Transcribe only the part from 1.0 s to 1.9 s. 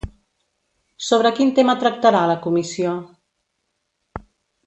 Sobre quin tema